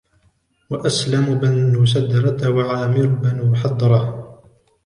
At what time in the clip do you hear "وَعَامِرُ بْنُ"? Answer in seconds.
2.49-3.55